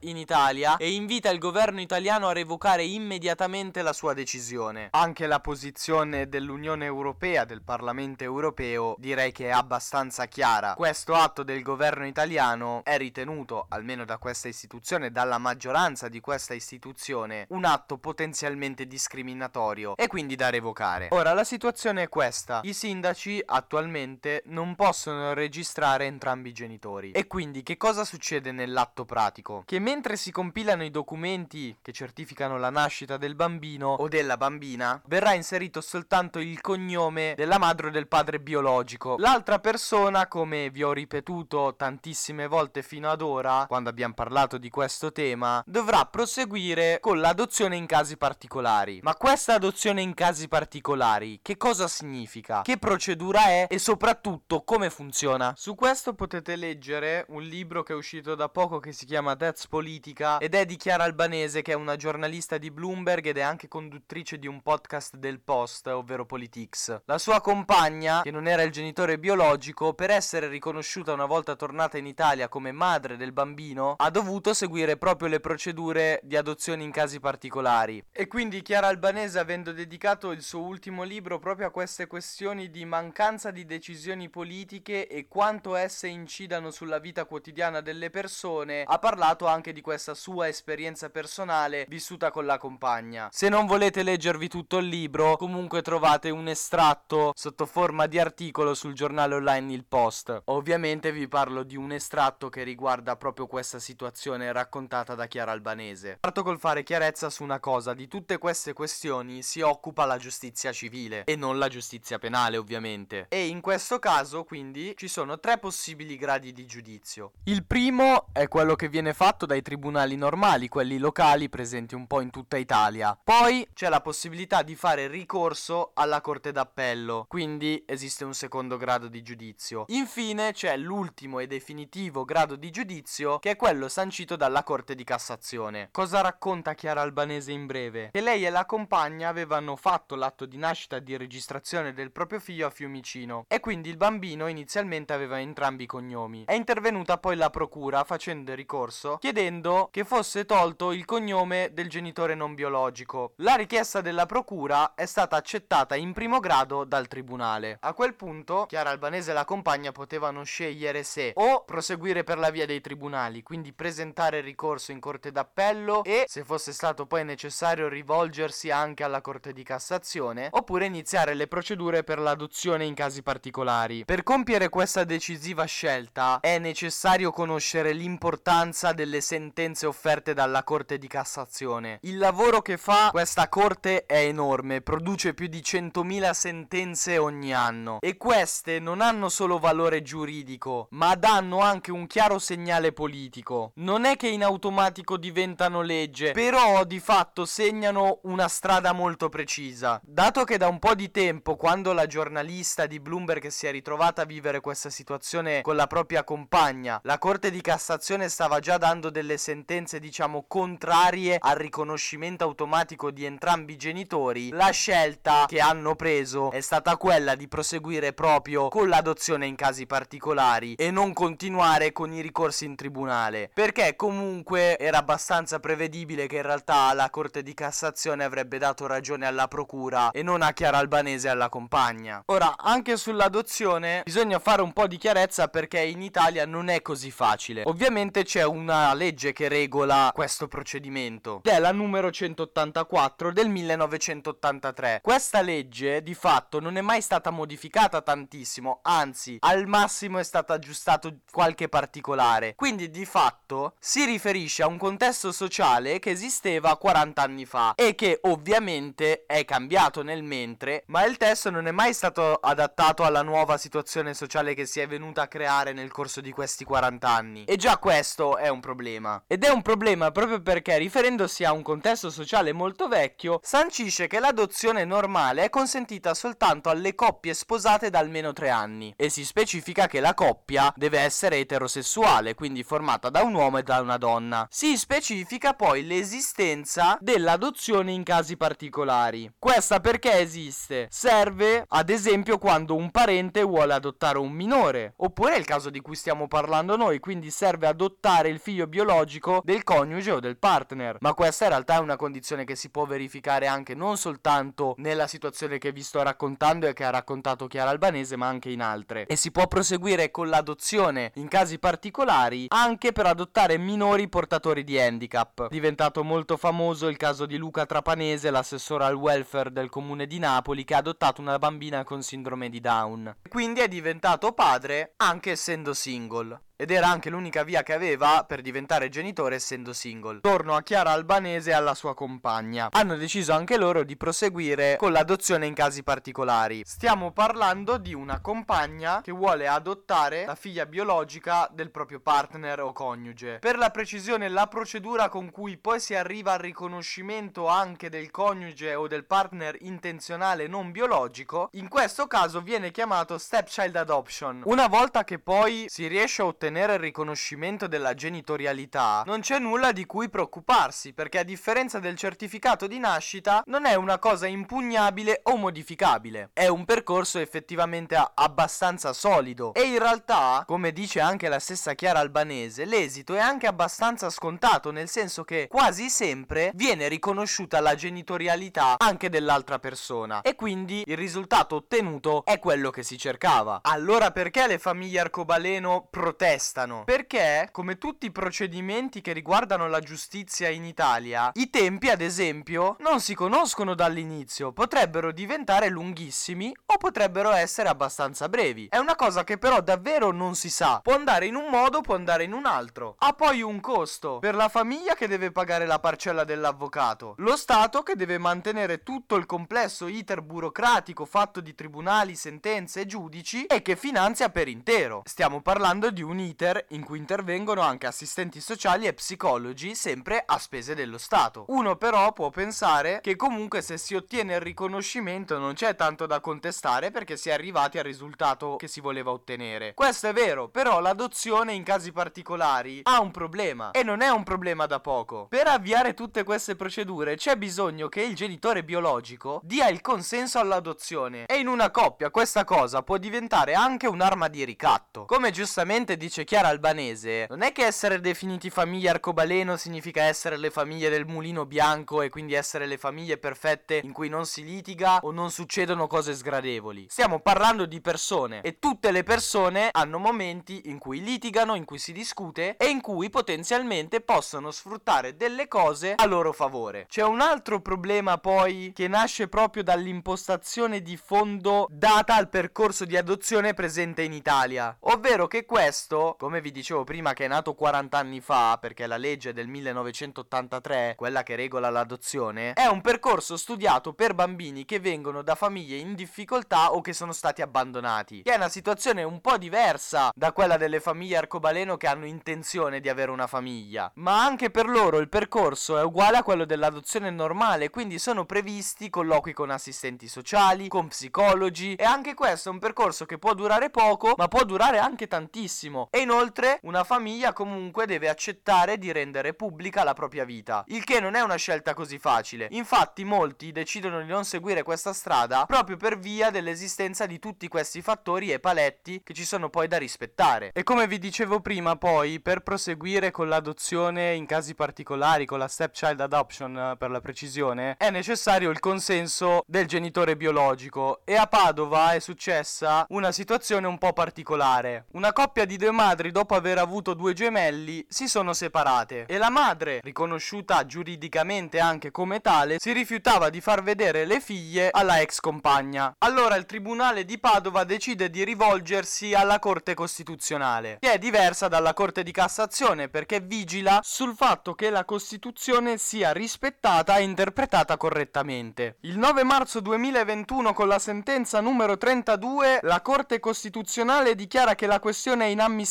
in 0.00 0.16
Italia 0.16 0.76
e 0.76 0.92
invita 0.92 1.30
il 1.30 1.38
governo 1.38 1.80
italiano 1.80 2.28
a 2.28 2.32
revocare 2.32 2.84
immediatamente 2.84 3.82
la 3.82 3.92
sua 3.92 4.11
decisione. 4.12 4.88
Anche 4.90 5.26
la 5.26 5.40
posizione 5.40 6.28
dell'Unione 6.28 6.84
Europea, 6.84 7.44
del 7.44 7.62
Parlamento 7.62 8.24
Europeo, 8.24 8.94
direi 8.98 9.32
che 9.32 9.48
è 9.48 9.50
abbastanza 9.50 10.26
chiara. 10.26 10.74
Questo 10.74 11.14
atto 11.14 11.42
del 11.42 11.62
governo 11.62 12.06
italiano 12.06 12.80
è 12.84 12.96
ritenuto, 12.96 13.66
almeno 13.68 14.04
da 14.04 14.18
questa 14.18 14.48
istituzione, 14.48 15.10
dalla 15.10 15.38
maggioranza 15.38 16.08
di 16.08 16.20
questa 16.20 16.54
istituzione, 16.54 17.46
un 17.50 17.64
atto 17.64 17.98
potenzialmente 17.98 18.86
discriminatorio 18.86 19.96
e 19.96 20.06
quindi 20.06 20.36
da 20.36 20.50
revocare. 20.50 21.08
Ora 21.10 21.32
la 21.32 21.44
situazione 21.44 22.02
è 22.02 22.08
questa: 22.08 22.60
i 22.64 22.72
sindaci 22.72 23.42
attualmente 23.44 24.42
non 24.46 24.74
possono 24.74 25.32
registrare 25.34 26.06
entrambi 26.06 26.50
i 26.50 26.52
genitori. 26.52 27.10
E 27.12 27.26
quindi 27.26 27.62
che 27.62 27.76
cosa 27.76 28.04
succede 28.04 28.52
nell'atto 28.52 29.04
pratico? 29.04 29.62
Che 29.64 29.78
mentre 29.78 30.16
si 30.16 30.30
compilano 30.30 30.84
i 30.84 30.90
documenti 30.90 31.76
che 31.80 31.92
certificano 31.92 32.58
la 32.58 32.70
nascita 32.70 33.16
del 33.16 33.34
bambino 33.34 34.01
o 34.02 34.08
della 34.08 34.36
bambina, 34.36 35.00
verrà 35.06 35.34
inserito 35.34 35.80
soltanto 35.80 36.38
il 36.38 36.60
cognome 36.60 37.34
della 37.36 37.58
madre 37.58 37.88
o 37.88 37.90
del 37.90 38.08
padre 38.08 38.40
biologico. 38.40 39.16
L'altra 39.18 39.58
persona, 39.58 40.26
come 40.26 40.70
vi 40.70 40.82
ho 40.82 40.92
ripetuto 40.92 41.74
tantissime 41.76 42.46
volte 42.46 42.82
fino 42.82 43.10
ad 43.10 43.22
ora, 43.22 43.64
quando 43.68 43.88
abbiamo 43.88 44.14
parlato 44.14 44.58
di 44.58 44.68
questo 44.70 45.12
tema, 45.12 45.62
dovrà 45.66 46.04
proseguire 46.06 46.98
con 47.00 47.20
l'adozione 47.20 47.76
in 47.76 47.86
casi 47.86 48.16
particolari. 48.16 49.00
Ma 49.02 49.14
questa 49.14 49.54
adozione 49.54 50.02
in 50.02 50.14
casi 50.14 50.48
particolari, 50.48 51.38
che 51.40 51.56
cosa 51.56 51.86
significa? 51.86 52.62
Che 52.62 52.78
procedura 52.78 53.44
è 53.46 53.66
e 53.68 53.78
soprattutto 53.78 54.62
come 54.62 54.90
funziona? 54.90 55.54
Su 55.56 55.74
questo 55.74 56.14
potete 56.14 56.56
leggere 56.56 57.24
un 57.28 57.42
libro 57.42 57.82
che 57.82 57.92
è 57.92 57.96
uscito 57.96 58.34
da 58.34 58.48
poco 58.48 58.80
che 58.80 58.92
si 58.92 59.06
chiama 59.06 59.34
Death's 59.34 59.68
Politica 59.68 60.38
ed 60.38 60.54
è 60.54 60.66
di 60.66 60.76
Chiara 60.76 61.04
Albanese 61.04 61.62
che 61.62 61.72
è 61.72 61.76
una 61.76 61.96
giornalista 61.96 62.58
di 62.58 62.70
Bloomberg 62.70 63.26
ed 63.26 63.38
è 63.38 63.42
anche 63.42 63.68
conduttrice 63.82 64.38
di 64.38 64.46
un 64.46 64.62
podcast 64.62 65.16
del 65.16 65.40
Post, 65.40 65.88
ovvero 65.88 66.24
Politics. 66.24 67.02
La 67.06 67.18
sua 67.18 67.40
compagna, 67.40 68.22
che 68.22 68.30
non 68.30 68.46
era 68.46 68.62
il 68.62 68.70
genitore 68.70 69.18
biologico, 69.18 69.92
per 69.94 70.10
essere 70.10 70.46
riconosciuta 70.46 71.12
una 71.12 71.26
volta 71.26 71.56
tornata 71.56 71.98
in 71.98 72.06
Italia 72.06 72.48
come 72.48 72.70
madre 72.70 73.16
del 73.16 73.32
bambino, 73.32 73.96
ha 73.98 74.10
dovuto 74.10 74.54
seguire 74.54 74.96
proprio 74.96 75.28
le 75.28 75.40
procedure 75.40 76.20
di 76.22 76.36
adozione 76.36 76.84
in 76.84 76.92
casi 76.92 77.18
particolari. 77.18 78.04
E 78.12 78.28
quindi 78.28 78.62
Chiara 78.62 78.86
Albanese, 78.86 79.40
avendo 79.40 79.72
dedicato 79.72 80.30
il 80.30 80.42
suo 80.42 80.60
ultimo 80.60 81.02
libro 81.02 81.40
proprio 81.40 81.66
a 81.66 81.70
queste 81.70 82.06
questioni 82.06 82.70
di 82.70 82.84
mancanza 82.84 83.50
di 83.50 83.64
decisioni 83.64 84.28
politiche 84.28 85.08
e 85.08 85.26
quanto 85.26 85.74
esse 85.74 86.06
incidano 86.06 86.70
sulla 86.70 87.00
vita 87.00 87.24
quotidiana 87.24 87.80
delle 87.80 88.10
persone, 88.10 88.84
ha 88.86 88.98
parlato 89.00 89.46
anche 89.46 89.72
di 89.72 89.80
questa 89.80 90.14
sua 90.14 90.46
esperienza 90.46 91.10
personale 91.10 91.84
vissuta 91.88 92.30
con 92.30 92.46
la 92.46 92.58
compagna. 92.58 93.28
Se 93.32 93.48
non 93.48 93.66
volete 93.72 94.02
leggervi 94.02 94.48
tutto 94.48 94.76
il 94.76 94.86
libro, 94.86 95.38
comunque 95.38 95.80
trovate 95.80 96.28
un 96.28 96.46
estratto 96.46 97.32
sotto 97.34 97.64
forma 97.64 98.04
di 98.04 98.18
articolo 98.18 98.74
sul 98.74 98.92
giornale 98.92 99.36
online 99.36 99.72
Il 99.72 99.86
Post. 99.86 100.42
Ovviamente 100.48 101.10
vi 101.10 101.26
parlo 101.26 101.62
di 101.62 101.74
un 101.74 101.90
estratto 101.90 102.50
che 102.50 102.64
riguarda 102.64 103.16
proprio 103.16 103.46
questa 103.46 103.78
situazione 103.78 104.52
raccontata 104.52 105.14
da 105.14 105.26
Chiara 105.26 105.52
Albanese. 105.52 106.18
Parto 106.20 106.42
col 106.42 106.58
fare 106.58 106.82
chiarezza 106.82 107.30
su 107.30 107.44
una 107.44 107.60
cosa, 107.60 107.94
di 107.94 108.08
tutte 108.08 108.36
queste 108.36 108.74
questioni 108.74 109.40
si 109.40 109.62
occupa 109.62 110.04
la 110.04 110.18
giustizia 110.18 110.70
civile 110.70 111.24
e 111.24 111.34
non 111.34 111.58
la 111.58 111.68
giustizia 111.68 112.18
penale 112.18 112.58
ovviamente. 112.58 113.24
E 113.30 113.46
in 113.46 113.62
questo 113.62 113.98
caso 113.98 114.44
quindi 114.44 114.92
ci 114.98 115.08
sono 115.08 115.40
tre 115.40 115.56
possibili 115.56 116.18
gradi 116.18 116.52
di 116.52 116.66
giudizio. 116.66 117.32
Il 117.44 117.64
primo 117.64 118.26
è 118.34 118.48
quello 118.48 118.74
che 118.74 118.90
viene 118.90 119.14
fatto 119.14 119.46
dai 119.46 119.62
tribunali 119.62 120.16
normali, 120.16 120.68
quelli 120.68 120.98
locali 120.98 121.48
presenti 121.48 121.94
un 121.94 122.06
po' 122.06 122.20
in 122.20 122.28
tutta 122.28 122.58
Italia. 122.58 123.18
Poi 123.24 123.61
c'è 123.72 123.88
la 123.88 124.00
possibilità 124.00 124.62
di 124.62 124.74
fare 124.74 125.06
ricorso 125.06 125.92
alla 125.94 126.20
Corte 126.20 126.52
d'Appello, 126.52 127.26
quindi 127.28 127.82
esiste 127.86 128.24
un 128.24 128.34
secondo 128.34 128.76
grado 128.76 129.08
di 129.08 129.22
giudizio. 129.22 129.84
Infine 129.88 130.52
c'è 130.52 130.76
l'ultimo 130.76 131.38
e 131.38 131.46
definitivo 131.46 132.24
grado 132.24 132.56
di 132.56 132.70
giudizio 132.70 133.38
che 133.38 133.50
è 133.50 133.56
quello 133.56 133.88
sancito 133.88 134.36
dalla 134.36 134.62
Corte 134.62 134.94
di 134.94 135.04
Cassazione. 135.04 135.88
Cosa 135.90 136.20
racconta 136.20 136.74
Chiara 136.74 137.00
Albanese 137.00 137.52
in 137.52 137.66
breve? 137.66 138.10
Che 138.12 138.20
lei 138.20 138.44
e 138.44 138.50
la 138.50 138.66
compagna 138.66 139.28
avevano 139.28 139.76
fatto 139.76 140.14
l'atto 140.14 140.46
di 140.46 140.56
nascita 140.56 140.98
di 140.98 141.16
registrazione 141.16 141.92
del 141.92 142.12
proprio 142.12 142.40
figlio 142.40 142.66
a 142.66 142.70
Fiumicino 142.70 143.44
e 143.48 143.60
quindi 143.60 143.88
il 143.88 143.96
bambino 143.96 144.46
inizialmente 144.46 145.12
aveva 145.12 145.40
entrambi 145.40 145.84
i 145.84 145.86
cognomi. 145.86 146.44
È 146.46 146.54
intervenuta 146.54 147.18
poi 147.18 147.36
la 147.36 147.50
procura 147.50 148.04
facendo 148.04 148.54
ricorso 148.54 149.18
chiedendo 149.18 149.88
che 149.90 150.04
fosse 150.04 150.44
tolto 150.44 150.92
il 150.92 151.04
cognome 151.04 151.70
del 151.72 151.88
genitore 151.88 152.34
non 152.34 152.54
biologico. 152.54 153.32
La 153.36 153.51
richiesta 153.56 154.00
della 154.00 154.26
procura 154.26 154.94
è 154.94 155.06
stata 155.06 155.36
accettata 155.36 155.94
in 155.94 156.12
primo 156.12 156.40
grado 156.40 156.84
dal 156.84 157.08
tribunale. 157.08 157.76
A 157.80 157.92
quel 157.92 158.14
punto 158.14 158.66
Chiara 158.66 158.90
Albanese 158.90 159.30
e 159.30 159.34
la 159.34 159.44
compagna 159.44 159.92
potevano 159.92 160.42
scegliere 160.44 161.02
se 161.02 161.32
o 161.36 161.64
proseguire 161.64 162.24
per 162.24 162.38
la 162.38 162.50
via 162.50 162.66
dei 162.66 162.80
tribunali, 162.80 163.42
quindi 163.42 163.72
presentare 163.72 164.40
ricorso 164.40 164.92
in 164.92 165.00
corte 165.00 165.32
d'appello 165.32 166.04
e 166.04 166.24
se 166.28 166.44
fosse 166.44 166.72
stato 166.72 167.06
poi 167.06 167.24
necessario 167.24 167.88
rivolgersi 167.88 168.70
anche 168.70 169.04
alla 169.04 169.20
corte 169.20 169.52
di 169.52 169.62
Cassazione, 169.62 170.48
oppure 170.50 170.86
iniziare 170.86 171.34
le 171.34 171.46
procedure 171.46 172.04
per 172.04 172.18
l'adozione 172.18 172.84
in 172.84 172.94
casi 172.94 173.22
particolari. 173.22 174.04
Per 174.04 174.22
compiere 174.22 174.68
questa 174.68 175.04
decisiva 175.04 175.64
scelta 175.64 176.40
è 176.40 176.58
necessario 176.58 177.30
conoscere 177.30 177.92
l'importanza 177.92 178.92
delle 178.92 179.20
sentenze 179.20 179.86
offerte 179.86 180.34
dalla 180.34 180.62
Corte 180.62 180.98
di 180.98 181.08
Cassazione. 181.08 181.98
Il 182.02 182.18
lavoro 182.18 182.62
che 182.62 182.76
fa 182.76 183.10
questa 183.42 183.48
Corte 183.48 184.06
è 184.06 184.18
enorme, 184.18 184.80
produce 184.82 185.34
più 185.34 185.46
di 185.46 185.60
100.000 185.60 186.30
sentenze 186.30 187.18
ogni 187.18 187.54
anno 187.54 187.98
e 188.00 188.16
queste 188.16 188.78
non 188.78 189.00
hanno 189.00 189.28
solo 189.28 189.58
valore 189.58 190.02
giuridico, 190.02 190.88
ma 190.90 191.14
danno 191.14 191.60
anche 191.60 191.90
un 191.90 192.06
chiaro 192.06 192.38
segnale 192.38 192.92
politico. 192.92 193.72
Non 193.76 194.04
è 194.04 194.16
che 194.16 194.28
in 194.28 194.42
automatico 194.44 195.16
diventano 195.16 195.80
legge, 195.82 196.32
però 196.32 196.84
di 196.84 197.00
fatto 197.00 197.44
segnano 197.44 198.20
una 198.24 198.48
strada 198.48 198.92
molto 198.92 199.28
precisa. 199.28 200.00
Dato 200.04 200.44
che 200.44 200.58
da 200.58 200.68
un 200.68 200.78
po' 200.78 200.94
di 200.94 201.10
tempo, 201.10 201.56
quando 201.56 201.92
la 201.92 202.06
giornalista 202.06 202.86
di 202.86 203.00
Bloomberg 203.00 203.46
si 203.46 203.66
è 203.66 203.70
ritrovata 203.70 204.22
a 204.22 204.26
vivere 204.26 204.60
questa 204.60 204.90
situazione 204.90 205.62
con 205.62 205.76
la 205.76 205.86
propria 205.86 206.24
compagna, 206.24 207.00
la 207.04 207.18
Corte 207.18 207.50
di 207.50 207.60
Cassazione 207.60 208.28
stava 208.28 208.60
già 208.60 208.76
dando 208.76 209.10
delle 209.10 209.38
sentenze, 209.38 209.98
diciamo, 209.98 210.44
contrarie 210.46 211.38
al 211.40 211.56
riconoscimento 211.56 212.44
automatico 212.44 213.10
di 213.10 213.24
entrambi 213.24 213.31
i 213.68 213.76
genitori, 213.76 214.50
la 214.50 214.70
scelta 214.70 215.44
che 215.46 215.60
hanno 215.60 215.94
preso 215.94 216.50
è 216.50 216.60
stata 216.60 216.96
quella 216.96 217.34
di 217.34 217.48
proseguire 217.48 218.12
proprio 218.12 218.68
con 218.68 218.88
l'adozione 218.88 219.46
in 219.46 219.56
casi 219.56 219.86
particolari 219.86 220.74
e 220.74 220.90
non 220.90 221.12
continuare 221.12 221.92
con 221.92 222.12
i 222.12 222.20
ricorsi 222.20 222.64
in 222.64 222.76
tribunale, 222.76 223.50
perché 223.52 223.96
comunque 223.96 224.78
era 224.78 224.98
abbastanza 224.98 225.60
prevedibile 225.60 226.26
che 226.26 226.36
in 226.36 226.42
realtà 226.42 226.92
la 226.92 227.10
Corte 227.10 227.42
di 227.42 227.54
Cassazione 227.54 228.24
avrebbe 228.24 228.58
dato 228.58 228.86
ragione 228.86 229.26
alla 229.26 229.48
procura 229.48 230.10
e 230.10 230.22
non 230.22 230.42
a 230.42 230.52
Chiara 230.52 230.78
Albanese 230.78 231.28
e 231.28 231.30
alla 231.30 231.48
compagna. 231.48 232.22
Ora, 232.26 232.54
anche 232.58 232.96
sull'adozione 232.96 234.02
bisogna 234.04 234.38
fare 234.38 234.62
un 234.62 234.72
po' 234.72 234.86
di 234.86 234.96
chiarezza 234.96 235.48
perché 235.48 235.80
in 235.80 236.02
Italia 236.02 236.46
non 236.46 236.68
è 236.68 236.82
così 236.82 237.10
facile. 237.10 237.62
Ovviamente 237.64 238.24
c'è 238.24 238.44
una 238.44 238.92
legge 238.94 239.32
che 239.32 239.48
regola 239.48 240.10
questo 240.14 240.48
procedimento, 240.48 241.40
che 241.42 241.52
è 241.52 241.58
la 241.58 241.72
numero 241.72 242.10
184 242.10 243.21
del 243.30 243.48
1983. 243.48 245.00
Questa 245.02 245.40
legge 245.42 246.02
di 246.02 246.14
fatto 246.14 246.58
non 246.58 246.76
è 246.76 246.80
mai 246.80 247.00
stata 247.00 247.30
modificata 247.30 248.00
tantissimo, 248.00 248.80
anzi 248.82 249.36
al 249.40 249.66
massimo 249.66 250.18
è 250.18 250.24
stato 250.24 250.52
aggiustato 250.52 251.18
qualche 251.30 251.68
particolare. 251.68 252.54
Quindi 252.54 252.90
di 252.90 253.04
fatto 253.04 253.74
si 253.78 254.04
riferisce 254.04 254.62
a 254.62 254.66
un 254.66 254.78
contesto 254.78 255.30
sociale 255.30 255.98
che 255.98 256.10
esisteva 256.10 256.76
40 256.76 257.22
anni 257.22 257.44
fa 257.44 257.74
e 257.74 257.94
che 257.94 258.18
ovviamente 258.22 259.26
è 259.26 259.44
cambiato 259.44 260.02
nel 260.02 260.22
mentre, 260.22 260.84
ma 260.86 261.04
il 261.04 261.16
testo 261.16 261.50
non 261.50 261.66
è 261.66 261.70
mai 261.70 261.92
stato 261.92 262.34
adattato 262.34 263.04
alla 263.04 263.22
nuova 263.22 263.58
situazione 263.58 264.14
sociale 264.14 264.54
che 264.54 264.66
si 264.66 264.80
è 264.80 264.86
venuta 264.86 265.22
a 265.22 265.28
creare 265.28 265.72
nel 265.72 265.90
corso 265.90 266.20
di 266.20 266.30
questi 266.32 266.64
40 266.64 267.08
anni. 267.08 267.44
E 267.44 267.56
già 267.56 267.76
questo 267.76 268.36
è 268.36 268.48
un 268.48 268.60
problema. 268.60 269.22
Ed 269.26 269.44
è 269.44 269.50
un 269.50 269.62
problema 269.62 270.10
proprio 270.10 270.40
perché 270.40 270.78
riferendosi 270.78 271.44
a 271.44 271.52
un 271.52 271.62
contesto 271.62 272.10
sociale 272.10 272.52
molto 272.52 272.88
vecchio, 272.88 273.10
sancisce 273.42 274.06
che 274.06 274.20
l'adozione 274.20 274.84
normale 274.84 275.44
è 275.44 275.50
consentita 275.50 276.14
soltanto 276.14 276.70
alle 276.70 276.94
coppie 276.94 277.34
sposate 277.34 277.90
da 277.90 277.98
almeno 277.98 278.32
3 278.32 278.50
anni 278.50 278.94
e 278.96 279.08
si 279.08 279.24
specifica 279.24 279.86
che 279.86 280.00
la 280.00 280.14
coppia 280.14 280.72
deve 280.76 281.00
essere 281.00 281.38
eterosessuale, 281.38 282.34
quindi 282.34 282.62
formata 282.62 283.10
da 283.10 283.22
un 283.22 283.34
uomo 283.34 283.58
e 283.58 283.62
da 283.62 283.80
una 283.80 283.96
donna. 283.96 284.46
Si 284.50 284.76
specifica 284.76 285.54
poi 285.54 285.86
l'esistenza 285.86 286.96
dell'adozione 287.00 287.92
in 287.92 288.02
casi 288.02 288.36
particolari. 288.36 289.32
Questa 289.38 289.80
perché 289.80 290.18
esiste? 290.18 290.86
Serve 290.90 291.64
ad 291.68 291.90
esempio 291.90 292.38
quando 292.38 292.74
un 292.74 292.90
parente 292.90 293.42
vuole 293.42 293.74
adottare 293.74 294.18
un 294.18 294.32
minore, 294.32 294.94
oppure 294.96 295.34
è 295.34 295.38
il 295.38 295.44
caso 295.44 295.70
di 295.70 295.80
cui 295.80 295.96
stiamo 295.96 296.28
parlando 296.28 296.76
noi, 296.76 297.00
quindi 297.00 297.30
serve 297.30 297.66
adottare 297.66 298.28
il 298.28 298.38
figlio 298.38 298.66
biologico 298.66 299.40
del 299.44 299.64
coniuge 299.64 300.12
o 300.12 300.20
del 300.20 300.38
partner. 300.38 300.98
Ma 301.00 301.14
questa 301.14 301.44
in 301.44 301.50
realtà 301.50 301.76
è 301.76 301.80
una 301.80 301.96
condizione 301.96 302.44
che 302.44 302.56
si 302.56 302.70
può 302.70 302.84
verificare 302.92 303.46
anche 303.46 303.74
non 303.74 303.96
soltanto 303.96 304.74
nella 304.76 305.06
situazione 305.06 305.56
che 305.56 305.72
vi 305.72 305.82
sto 305.82 306.02
raccontando 306.02 306.66
e 306.66 306.74
che 306.74 306.84
ha 306.84 306.90
raccontato 306.90 307.46
Chiara 307.46 307.70
Albanese, 307.70 308.16
ma 308.16 308.26
anche 308.26 308.50
in 308.50 308.60
altre. 308.60 309.06
E 309.06 309.16
si 309.16 309.30
può 309.30 309.46
proseguire 309.46 310.10
con 310.10 310.28
l'adozione 310.28 311.12
in 311.14 311.28
casi 311.28 311.58
particolari 311.58 312.46
anche 312.48 312.92
per 312.92 313.06
adottare 313.06 313.56
minori 313.56 314.08
portatori 314.08 314.62
di 314.62 314.78
handicap. 314.78 315.48
Diventato 315.48 316.04
molto 316.04 316.36
famoso 316.36 316.88
il 316.88 316.96
caso 316.98 317.24
di 317.24 317.36
Luca 317.36 317.64
Trapanese, 317.64 318.30
l'assessore 318.30 318.84
al 318.84 318.94
welfare 318.94 319.52
del 319.52 319.70
comune 319.70 320.06
di 320.06 320.18
Napoli, 320.18 320.64
che 320.64 320.74
ha 320.74 320.78
adottato 320.78 321.20
una 321.20 321.38
bambina 321.38 321.84
con 321.84 322.02
sindrome 322.02 322.50
di 322.50 322.60
Down. 322.60 323.16
Quindi 323.28 323.60
è 323.60 323.68
diventato 323.68 324.32
padre 324.32 324.92
anche 324.96 325.30
essendo 325.30 325.72
single 325.72 326.40
ed 326.62 326.70
era 326.70 326.86
anche 326.86 327.10
l'unica 327.10 327.42
via 327.42 327.64
che 327.64 327.72
aveva 327.72 328.24
per 328.24 328.40
diventare 328.40 328.88
genitore 328.88 329.34
essendo 329.34 329.72
single. 329.72 330.20
Torno 330.20 330.54
a 330.54 330.62
Chiara 330.62 330.92
Albanese 330.92 331.50
e 331.50 331.54
alla 331.54 331.74
sua 331.74 331.92
compagna. 331.92 332.68
Hanno 332.70 332.96
deciso 332.96 333.32
anche 333.32 333.56
loro 333.56 333.82
di 333.82 333.96
proseguire 333.96 334.76
con 334.76 334.92
l'adozione 334.92 335.46
in 335.46 335.54
casi 335.54 335.82
particolari. 335.82 336.62
Stiamo 336.64 337.10
parlando 337.10 337.78
di 337.78 337.94
una 337.94 338.20
compagna 338.20 339.00
che 339.00 339.10
vuole 339.10 339.48
adottare 339.48 340.24
la 340.24 340.36
figlia 340.36 340.64
biologica 340.64 341.48
del 341.52 341.72
proprio 341.72 341.98
partner 341.98 342.60
o 342.60 342.72
coniuge. 342.72 343.38
Per 343.40 343.56
la 343.56 343.70
precisione, 343.70 344.28
la 344.28 344.46
procedura 344.46 345.08
con 345.08 345.32
cui 345.32 345.56
poi 345.56 345.80
si 345.80 345.96
arriva 345.96 346.34
al 346.34 346.38
riconoscimento 346.38 347.48
anche 347.48 347.88
del 347.88 348.12
coniuge 348.12 348.76
o 348.76 348.86
del 348.86 349.04
partner 349.04 349.56
intenzionale 349.62 350.46
non 350.46 350.70
biologico, 350.70 351.48
in 351.54 351.68
questo 351.68 352.06
caso 352.06 352.40
viene 352.40 352.70
chiamato 352.70 353.18
stepchild 353.18 353.74
adoption. 353.74 354.42
Una 354.44 354.68
volta 354.68 355.02
che 355.02 355.18
poi 355.18 355.66
si 355.68 355.88
riesce 355.88 356.22
a 356.22 356.26
ottenere 356.26 356.50
ottenere 356.52 356.74
il 356.74 356.80
riconoscimento 356.80 357.66
della 357.66 357.94
genitorialità, 357.94 359.02
non 359.06 359.20
c'è 359.20 359.38
nulla 359.38 359.72
di 359.72 359.86
cui 359.86 360.10
preoccuparsi, 360.10 360.92
perché 360.92 361.18
a 361.18 361.22
differenza 361.22 361.78
del 361.78 361.96
certificato 361.96 362.66
di 362.66 362.78
nascita, 362.78 363.42
non 363.46 363.64
è 363.64 363.74
una 363.74 363.98
cosa 363.98 364.26
impugnabile 364.26 365.20
o 365.24 365.36
modificabile. 365.36 366.30
È 366.34 366.46
un 366.48 366.66
percorso 366.66 367.18
effettivamente 367.18 367.96
abbastanza 368.14 368.92
solido. 368.92 369.54
E 369.54 369.62
in 369.62 369.78
realtà, 369.78 370.44
come 370.46 370.72
dice 370.72 371.00
anche 371.00 371.28
la 371.28 371.38
stessa 371.38 371.72
Chiara 371.74 372.00
Albanese, 372.00 372.66
l'esito 372.66 373.14
è 373.14 373.20
anche 373.20 373.46
abbastanza 373.46 374.10
scontato, 374.10 374.70
nel 374.70 374.88
senso 374.88 375.24
che 375.24 375.48
quasi 375.48 375.88
sempre 375.88 376.50
viene 376.54 376.88
riconosciuta 376.88 377.60
la 377.60 377.74
genitorialità 377.74 378.74
anche 378.76 379.08
dell'altra 379.08 379.58
persona. 379.58 380.20
E 380.20 380.34
quindi 380.34 380.82
il 380.84 380.98
risultato 380.98 381.56
ottenuto 381.56 382.22
è 382.26 382.38
quello 382.38 382.68
che 382.68 382.82
si 382.82 382.98
cercava. 382.98 383.60
Allora 383.62 384.10
perché 384.10 384.46
le 384.46 384.58
famiglie 384.58 385.00
arcobaleno 385.00 385.86
protestano? 385.88 386.31
Restano. 386.32 386.84
Perché, 386.84 387.48
come 387.52 387.78
tutti 387.78 388.06
i 388.06 388.10
procedimenti 388.10 389.00
che 389.00 389.12
riguardano 389.12 389.68
la 389.68 389.80
giustizia 389.80 390.48
in 390.48 390.64
Italia, 390.64 391.30
i 391.34 391.50
tempi, 391.50 391.88
ad 391.88 392.00
esempio, 392.00 392.76
non 392.80 393.00
si 393.00 393.14
conoscono 393.14 393.74
dall'inizio. 393.74 394.52
Potrebbero 394.52 395.12
diventare 395.12 395.68
lunghissimi 395.68 396.54
o 396.66 396.76
potrebbero 396.78 397.30
essere 397.32 397.68
abbastanza 397.68 398.28
brevi. 398.28 398.68
È 398.68 398.78
una 398.78 398.96
cosa 398.96 399.24
che 399.24 399.38
però 399.38 399.60
davvero 399.60 400.10
non 400.10 400.34
si 400.34 400.50
sa. 400.50 400.80
Può 400.82 400.94
andare 400.94 401.26
in 401.26 401.34
un 401.34 401.48
modo, 401.50 401.80
può 401.80 401.94
andare 401.94 402.24
in 402.24 402.32
un 402.32 402.46
altro. 402.46 402.94
Ha 402.98 403.12
poi 403.12 403.42
un 403.42 403.60
costo 403.60 404.18
per 404.18 404.34
la 404.34 404.48
famiglia 404.48 404.94
che 404.94 405.08
deve 405.08 405.30
pagare 405.30 405.66
la 405.66 405.78
parcella 405.78 406.24
dell'avvocato, 406.24 407.14
lo 407.18 407.36
Stato 407.42 407.82
che 407.82 407.96
deve 407.96 408.18
mantenere 408.18 408.82
tutto 408.82 409.16
il 409.16 409.26
complesso 409.26 409.88
iter 409.88 410.22
burocratico 410.22 411.04
fatto 411.04 411.40
di 411.40 411.54
tribunali, 411.54 412.14
sentenze 412.14 412.82
e 412.82 412.86
giudici 412.86 413.46
e 413.46 413.62
che 413.62 413.74
finanzia 413.74 414.28
per 414.28 414.48
intero. 414.48 415.02
Stiamo 415.04 415.42
parlando 415.42 415.90
di 415.90 416.02
un 416.02 416.20
iter 416.22 416.64
in 416.70 416.84
cui 416.84 416.98
intervengono 416.98 417.60
anche 417.60 417.86
assistenti 417.86 418.40
sociali 418.40 418.86
e 418.86 418.94
psicologi, 418.94 419.74
sempre 419.74 420.22
a 420.24 420.38
spese 420.38 420.74
dello 420.74 420.98
Stato. 420.98 421.44
Uno 421.48 421.76
però 421.76 422.12
può 422.12 422.30
pensare 422.30 423.00
che 423.00 423.16
comunque 423.16 423.62
se 423.62 423.78
si 423.78 423.94
ottiene 423.94 424.34
il 424.34 424.40
riconoscimento 424.40 425.38
non 425.38 425.54
c'è 425.54 425.74
tanto 425.74 426.06
da 426.06 426.20
contestare 426.20 426.90
perché 426.90 427.16
si 427.16 427.28
è 427.28 427.32
arrivati 427.32 427.78
al 427.78 427.84
risultato 427.84 428.56
che 428.56 428.68
si 428.68 428.80
voleva 428.80 429.10
ottenere. 429.10 429.74
Questo 429.74 430.08
è 430.08 430.12
vero, 430.12 430.48
però 430.48 430.80
l'adozione 430.80 431.52
in 431.52 431.62
casi 431.62 431.92
particolari 431.92 432.80
ha 432.84 433.00
un 433.00 433.10
problema 433.10 433.70
e 433.72 433.82
non 433.82 434.00
è 434.02 434.08
un 434.08 434.22
problema 434.22 434.66
da 434.66 434.80
poco. 434.80 435.26
Per 435.28 435.46
avviare 435.46 435.94
tutte 435.94 436.24
queste 436.24 436.56
procedure 436.56 437.16
c'è 437.16 437.36
bisogno 437.36 437.88
che 437.88 438.02
il 438.02 438.14
genitore 438.14 438.64
biologico 438.64 439.40
dia 439.42 439.68
il 439.68 439.80
consenso 439.80 440.38
all'adozione 440.38 441.26
e 441.26 441.38
in 441.38 441.46
una 441.46 441.70
coppia 441.70 442.10
questa 442.10 442.44
cosa 442.44 442.82
può 442.82 442.96
diventare 442.98 443.54
anche 443.54 443.86
un'arma 443.86 444.28
di 444.28 444.44
ricatto. 444.44 445.04
Come 445.06 445.30
giustamente 445.30 445.96
dice 445.96 446.11
dice 446.12 446.24
Chiara 446.24 446.48
Albanese, 446.48 447.24
non 447.30 447.40
è 447.40 447.52
che 447.52 447.64
essere 447.64 447.98
definiti 447.98 448.50
famiglia 448.50 448.90
arcobaleno 448.90 449.56
significa 449.56 450.02
essere 450.02 450.36
le 450.36 450.50
famiglie 450.50 450.90
del 450.90 451.06
mulino 451.06 451.46
bianco 451.46 452.02
e 452.02 452.10
quindi 452.10 452.34
essere 452.34 452.66
le 452.66 452.76
famiglie 452.76 453.16
perfette 453.16 453.80
in 453.82 453.92
cui 453.92 454.10
non 454.10 454.26
si 454.26 454.44
litiga 454.44 454.98
o 454.98 455.10
non 455.10 455.30
succedono 455.30 455.86
cose 455.86 456.12
sgradevoli. 456.12 456.88
Stiamo 456.90 457.20
parlando 457.20 457.64
di 457.64 457.80
persone 457.80 458.42
e 458.42 458.58
tutte 458.58 458.90
le 458.90 459.04
persone 459.04 459.70
hanno 459.72 459.98
momenti 459.98 460.64
in 460.66 460.78
cui 460.78 461.02
litigano, 461.02 461.54
in 461.54 461.64
cui 461.64 461.78
si 461.78 461.92
discute 461.92 462.56
e 462.58 462.68
in 462.68 462.82
cui 462.82 463.08
potenzialmente 463.08 464.02
possono 464.02 464.50
sfruttare 464.50 465.16
delle 465.16 465.48
cose 465.48 465.94
a 465.96 466.04
loro 466.04 466.34
favore. 466.34 466.84
C'è 466.90 467.04
un 467.04 467.22
altro 467.22 467.62
problema 467.62 468.18
poi 468.18 468.72
che 468.74 468.86
nasce 468.86 469.28
proprio 469.28 469.62
dall'impostazione 469.62 470.82
di 470.82 470.98
fondo 470.98 471.66
data 471.70 472.16
al 472.16 472.28
percorso 472.28 472.84
di 472.84 472.98
adozione 472.98 473.54
presente 473.54 474.02
in 474.02 474.12
Italia, 474.12 474.76
ovvero 474.80 475.26
che 475.26 475.46
questo 475.46 476.00
come 476.18 476.40
vi 476.40 476.50
dicevo 476.50 476.84
prima, 476.84 477.12
che 477.12 477.24
è 477.24 477.28
nato 477.28 477.54
40 477.54 477.98
anni 477.98 478.20
fa, 478.20 478.58
perché 478.60 478.86
la 478.86 478.96
legge 478.96 479.32
del 479.32 479.48
1983, 479.48 480.94
quella 480.96 481.22
che 481.22 481.36
regola 481.36 481.70
l'adozione, 481.70 482.52
è 482.52 482.66
un 482.66 482.80
percorso 482.80 483.36
studiato 483.36 483.92
per 483.92 484.14
bambini 484.14 484.64
che 484.64 484.80
vengono 484.80 485.22
da 485.22 485.34
famiglie 485.34 485.76
in 485.76 485.94
difficoltà 485.94 486.72
o 486.72 486.80
che 486.80 486.92
sono 486.92 487.12
stati 487.12 487.42
abbandonati. 487.42 488.22
Che 488.22 488.32
è 488.32 488.36
una 488.36 488.48
situazione 488.48 489.02
un 489.02 489.20
po' 489.20 489.38
diversa 489.38 490.10
da 490.14 490.32
quella 490.32 490.56
delle 490.56 490.80
famiglie 490.80 491.16
arcobaleno 491.16 491.76
che 491.76 491.86
hanno 491.86 492.06
intenzione 492.06 492.80
di 492.80 492.88
avere 492.88 493.10
una 493.10 493.26
famiglia. 493.26 493.90
Ma 493.96 494.24
anche 494.24 494.50
per 494.50 494.68
loro 494.68 494.98
il 494.98 495.08
percorso 495.08 495.78
è 495.78 495.82
uguale 495.82 496.18
a 496.18 496.22
quello 496.22 496.44
dell'adozione 496.44 497.10
normale, 497.10 497.70
quindi 497.70 497.98
sono 497.98 498.24
previsti 498.24 498.90
colloqui 498.90 499.32
con 499.32 499.50
assistenti 499.50 500.08
sociali, 500.08 500.68
con 500.68 500.88
psicologi 500.88 501.74
e 501.74 501.84
anche 501.84 502.14
questo 502.14 502.48
è 502.48 502.52
un 502.52 502.58
percorso 502.58 503.06
che 503.06 503.18
può 503.18 503.34
durare 503.34 503.70
poco, 503.70 504.14
ma 504.16 504.28
può 504.28 504.44
durare 504.44 504.78
anche 504.78 505.06
tantissimo 505.06 505.88
e 505.94 506.00
inoltre 506.00 506.58
una 506.62 506.84
famiglia 506.84 507.34
comunque 507.34 507.84
deve 507.84 508.08
accettare 508.08 508.78
di 508.78 508.90
rendere 508.92 509.34
pubblica 509.34 509.84
la 509.84 509.92
propria 509.92 510.24
vita, 510.24 510.64
il 510.68 510.84
che 510.84 511.00
non 511.00 511.16
è 511.16 511.20
una 511.20 511.36
scelta 511.36 511.74
così 511.74 511.98
facile. 511.98 512.48
Infatti 512.52 513.04
molti 513.04 513.52
decidono 513.52 514.00
di 514.00 514.08
non 514.08 514.24
seguire 514.24 514.62
questa 514.62 514.94
strada 514.94 515.44
proprio 515.44 515.76
per 515.76 515.98
via 515.98 516.30
dell'esistenza 516.30 517.04
di 517.04 517.18
tutti 517.18 517.46
questi 517.46 517.82
fattori 517.82 518.32
e 518.32 518.40
paletti 518.40 519.02
che 519.04 519.12
ci 519.12 519.26
sono 519.26 519.50
poi 519.50 519.68
da 519.68 519.76
rispettare. 519.76 520.50
E 520.54 520.62
come 520.62 520.86
vi 520.86 520.98
dicevo 520.98 521.40
prima, 521.40 521.76
poi 521.76 522.20
per 522.20 522.40
proseguire 522.40 523.10
con 523.10 523.28
l'adozione 523.28 524.14
in 524.14 524.24
casi 524.24 524.54
particolari, 524.54 525.26
con 525.26 525.38
la 525.38 525.48
stepchild 525.48 526.00
adoption 526.00 526.56
eh, 526.56 526.76
per 526.78 526.90
la 526.90 527.02
precisione, 527.02 527.74
è 527.76 527.90
necessario 527.90 528.48
il 528.48 528.60
consenso 528.60 529.42
del 529.46 529.66
genitore 529.66 530.16
biologico 530.16 531.02
e 531.04 531.16
a 531.16 531.26
Padova 531.26 531.92
è 531.92 531.98
successa 531.98 532.86
una 532.88 533.12
situazione 533.12 533.66
un 533.66 533.76
po' 533.76 533.92
particolare. 533.92 534.86
Una 534.92 535.12
coppia 535.12 535.44
di 535.44 535.58
due 535.58 535.70
madri 535.82 536.12
dopo 536.12 536.36
aver 536.36 536.58
avuto 536.58 536.94
due 536.94 537.12
gemelli 537.12 537.84
si 537.88 538.06
sono 538.06 538.32
separate 538.32 539.04
e 539.06 539.18
la 539.18 539.30
madre, 539.30 539.80
riconosciuta 539.82 540.64
giuridicamente 540.64 541.58
anche 541.58 541.90
come 541.90 542.20
tale, 542.20 542.58
si 542.60 542.70
rifiutava 542.70 543.30
di 543.30 543.40
far 543.40 543.64
vedere 543.64 544.04
le 544.04 544.20
figlie 544.20 544.68
alla 544.70 545.00
ex 545.00 545.18
compagna. 545.18 545.92
Allora 545.98 546.36
il 546.36 546.46
tribunale 546.46 547.04
di 547.04 547.18
Padova 547.18 547.64
decide 547.64 548.10
di 548.10 548.22
rivolgersi 548.22 549.12
alla 549.12 549.40
Corte 549.40 549.74
Costituzionale, 549.74 550.76
che 550.78 550.92
è 550.92 550.98
diversa 550.98 551.48
dalla 551.48 551.74
Corte 551.74 552.04
di 552.04 552.12
Cassazione 552.12 552.88
perché 552.88 553.18
vigila 553.18 553.80
sul 553.82 554.14
fatto 554.14 554.54
che 554.54 554.70
la 554.70 554.84
Costituzione 554.84 555.78
sia 555.78 556.12
rispettata 556.12 556.96
e 556.98 557.02
interpretata 557.02 557.76
correttamente. 557.76 558.76
Il 558.82 558.98
9 558.98 559.24
marzo 559.24 559.58
2021 559.58 560.52
con 560.52 560.68
la 560.68 560.78
sentenza 560.78 561.40
numero 561.40 561.76
32 561.76 562.60
la 562.62 562.80
Corte 562.82 563.18
Costituzionale 563.18 564.14
dichiara 564.14 564.54
che 564.54 564.68
la 564.68 564.78
questione 564.78 565.24
è 565.24 565.28
inammissibile 565.28 565.70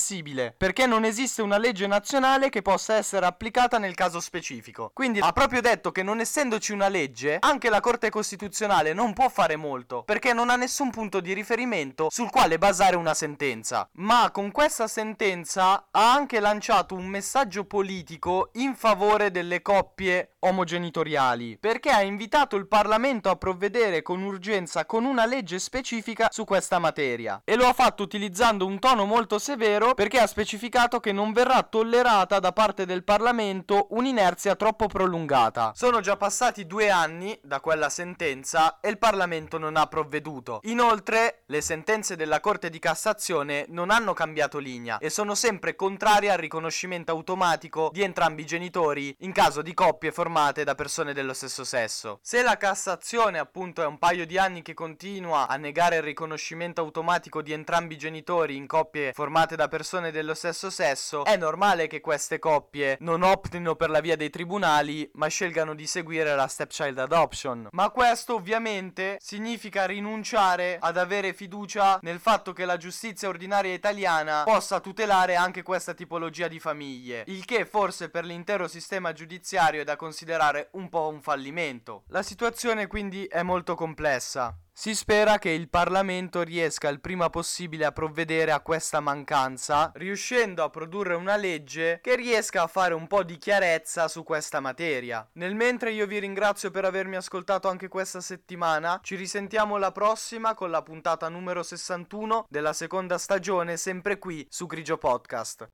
perché 0.58 0.88
non 0.88 1.03
esiste 1.03 1.41
una 1.41 1.58
legge 1.58 1.86
nazionale 1.86 2.50
che 2.50 2.62
possa 2.62 2.96
essere 2.96 3.25
applicata 3.25 3.77
nel 3.77 3.93
caso 3.93 4.20
specifico. 4.20 4.89
Quindi 4.93 5.20
ha 5.20 5.31
proprio 5.31 5.62
detto 5.62 5.91
che 5.91 6.01
non 6.01 6.20
essendoci 6.20 6.72
una 6.72 6.88
legge, 6.88 7.38
anche 7.39 7.70
la 7.70 7.79
Corte 7.79 8.10
Costituzionale 8.10 8.93
non 8.93 9.13
può 9.13 9.29
fare 9.29 9.55
molto 9.55 10.03
perché 10.03 10.34
non 10.34 10.50
ha 10.50 10.55
nessun 10.55 10.89
punto 10.89 11.20
di 11.20 11.34
riferimento 11.34 12.08
sul 12.10 12.31
quale 12.31 12.58
basare 12.58 12.96
una 12.96 13.13
sentenza. 13.13 13.88
Ma 13.93 14.31
con 14.31 14.51
questa 14.51 14.88
sentenza 14.88 15.88
ha 15.91 16.13
anche 16.13 16.39
lanciato 16.39 16.96
un 16.96 17.05
messaggio 17.05 17.65
politico 17.65 18.50
in 18.53 18.75
favore 18.75 19.29
delle 19.29 19.62
coppie 19.62 20.36
omogenitoriali 20.39 21.58
perché 21.60 21.91
ha 21.91 22.01
invitato 22.01 22.55
il 22.55 22.67
Parlamento 22.67 23.29
a 23.29 23.36
provvedere 23.36 24.01
con 24.01 24.24
urgenza 24.24 24.86
con 24.86 25.05
una 25.05 25.25
legge 25.25 25.60
specifica 25.60 26.27
su 26.31 26.46
questa 26.46 26.79
materia 26.79 27.41
e 27.46 27.55
lo 27.55 27.65
ha 27.65 27.74
fatto 27.74 28.03
utilizzando 28.03 28.65
un 28.65 28.79
tono 28.79 29.05
molto 29.05 29.38
severo 29.38 29.91
perché 29.94 30.20
ha 30.20 30.28
specificato 30.28 31.00
che 31.00 31.12
non 31.12 31.34
verrà 31.34 31.64
tollerata 31.64 32.40
da 32.40 32.52
parte 32.52 32.86
del 32.86 33.04
Parlamento 33.04 33.88
un'inerzia 33.92 34.56
troppo 34.56 34.88
prolungata. 34.88 35.72
Sono 35.76 36.00
già 36.00 36.18
passati 36.18 36.66
due 36.66 36.90
anni 36.90 37.38
da 37.44 37.60
quella 37.60 37.90
sentenza 37.90 38.80
e 38.80 38.90
il 38.90 38.98
Parlamento 38.98 39.58
non 39.58 39.76
ha 39.76 39.86
provveduto. 39.88 40.60
Inoltre, 40.64 41.44
le 41.48 41.62
sentenze 41.62 42.16
della 42.16 42.40
Corte 42.40 42.70
di 42.70 42.80
Cassazione 42.80 43.66
non 43.70 43.90
hanno 43.90 44.14
cambiato 44.14 44.58
linea 44.58 44.98
e 44.98 45.10
sono 45.10 45.36
sempre 45.36 45.76
contrarie 45.76 46.32
al 46.32 46.38
riconoscimento 46.38 47.12
automatico 47.12 47.90
di 47.92 48.02
entrambi 48.02 48.44
i 48.44 48.46
genitori 48.46 49.16
in 49.20 49.32
caso 49.32 49.62
di 49.62 49.74
coppie 49.74 50.12
formate 50.12 50.64
da 50.64 50.76
persone 50.76 51.14
dello 51.14 51.34
stesso 51.34 51.64
sesso. 51.64 52.20
Se 52.22 52.42
la 52.42 52.58
Cassazione 52.58 53.40
appunto 53.40 53.82
è 53.82 53.86
un 53.86 53.98
paio 53.98 54.26
di 54.26 54.38
anni 54.38 54.62
che 54.62 54.74
continua 54.74 55.48
a 55.48 55.56
negare 55.58 55.98
il 55.98 56.04
riconoscimento 56.04 56.82
automatico 56.82 57.42
di 57.42 57.54
entrambi 57.54 57.96
i 57.96 57.98
genitori 57.98 58.56
in 58.56 58.68
coppie 58.68 59.14
formate 59.14 59.56
da 59.56 59.68
persone 59.72 60.12
dello 60.12 60.34
stesso 60.34 60.70
sesso, 60.70 61.24
è 61.24 61.38
normale 61.38 61.88
che 61.88 62.01
queste 62.01 62.40
coppie 62.40 62.98
non 63.00 63.24
optino 63.24 63.78
per 63.78 63.90
la 63.90 64.01
via 64.01 64.18
dei 64.18 64.30
tribunali, 64.30 65.10
ma 65.13 65.28
scelgano 65.28 65.74
di 65.74 65.88
seguire 65.88 66.36
la 66.36 66.48
stepchild 66.48 67.00
adoption. 67.00 67.70
Ma 67.72 67.90
questo 67.90 68.36
ovviamente 68.36 69.16
significa 69.22 69.86
rinunciare 69.86 70.78
ad 70.78 70.98
avere 70.98 71.34
fiducia 71.34 72.00
nel 72.01 72.20
fatto 72.20 72.51
che 72.51 72.66
la 72.66 72.75
giustizia 72.75 73.30
ordinaria 73.30 73.74
italiana 73.74 74.44
possa 74.44 74.82
tutelare 74.82 75.38
anche 75.38 75.63
questa 75.63 75.94
tipologia 75.94 76.50
di 76.50 76.60
famiglie, 76.60 77.24
il 77.27 77.46
che 77.46 77.66
forse 77.66 78.10
per 78.10 78.25
l'intero 78.25 78.68
sistema 78.68 79.14
giudiziario 79.14 79.79
è 79.79 79.86
da 79.86 79.96
considerare 79.96 80.68
un 80.74 80.90
po' 80.90 81.07
un 81.07 81.22
fallimento. 81.22 82.03
La 82.07 82.24
situazione 82.24 82.88
quindi 82.88 83.24
è 83.24 83.42
molto 83.42 83.75
complessa. 83.75 84.53
Si 84.81 84.96
spera 84.96 85.37
che 85.37 85.51
il 85.51 85.70
Parlamento 85.70 86.41
riesca 86.41 86.89
il 86.89 87.01
prima 87.01 87.29
possibile 87.29 87.85
a 87.85 87.91
provvedere 87.91 88.51
a 88.51 88.61
questa 88.61 89.00
mancanza, 89.00 89.91
riuscendo 89.94 90.63
a 90.63 90.72
produrre 90.72 91.13
una 91.13 91.35
legge 91.35 92.00
che 92.01 92.15
riesca 92.15 92.63
a 92.63 92.67
fare 92.67 92.96
un 92.96 93.05
po' 93.05 93.22
di 93.22 93.37
chiarezza 93.37 94.07
su 94.07 94.24
questa 94.24 94.59
materia. 94.59 95.24
Nel 95.33 95.53
mentre 95.53 95.91
io 95.91 96.07
vi 96.07 96.17
ringrazio 96.17 96.72
per 96.72 96.85
avermi 96.85 97.15
ascoltato 97.15 97.70
anche 97.70 97.89
questa 97.89 98.22
settimana, 98.22 99.00
ci 99.03 99.15
risentiamo 99.15 99.77
la 99.77 99.91
prossima 99.91 100.55
con 100.55 100.72
la 100.72 100.81
puntata 100.81 101.29
numero 101.29 101.61
61 101.61 102.48
della 102.50 102.74
seconda 102.74 103.20
stagione, 103.20 103.77
sempre 103.77 104.17
qui 104.17 104.48
su 104.50 104.65
Grigio 104.65 104.98
Podcast. 104.98 105.67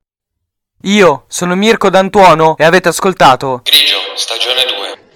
Io 0.81 1.23
sono 1.29 1.55
Mirko 1.55 1.89
D'Antuono 1.89 2.57
e 2.57 2.65
avete 2.65 2.89
ascoltato 2.89 3.61
Grigio, 3.63 3.95
stagione 4.15 4.65
2. 4.65 5.06